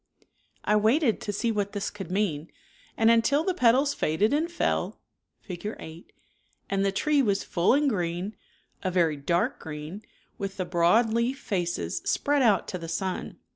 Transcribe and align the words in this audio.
I 0.65 0.75
waited 0.77 1.21
to 1.21 1.31
see 1.31 1.51
what 1.51 1.73
this 1.73 1.91
could 1.91 2.09
mean, 2.09 2.51
and 2.97 3.11
until 3.11 3.41
,..M„..i 3.41 3.45
the 3.45 3.53
petals 3.53 3.93
faded 3.93 4.33
and 4.33 4.51
fell 4.51 4.99
(Fig. 5.41 5.75
8) 5.77 6.11
and 6.71 6.83
the 6.83 6.91
tree 6.91 7.21
was 7.21 7.43
full 7.43 7.75
and 7.75 7.87
green, 7.87 8.35
a 8.81 8.89
very 8.89 9.15
dark 9.15 9.59
green, 9.59 10.01
with 10.39 10.57
the 10.57 10.65
broad 10.65 11.13
leaf 11.13 11.37
faces 11.37 12.01
spread 12.03 12.41
out 12.41 12.67
to 12.69 12.79
the 12.79 12.87
sun. 12.89 13.37